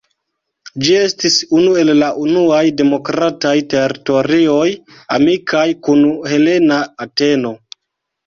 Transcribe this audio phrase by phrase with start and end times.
[0.85, 4.65] Ĝi estis unu el la unuaj demokrataj teritorioj
[5.17, 6.01] amikaj kun
[6.33, 7.53] helena Ateno.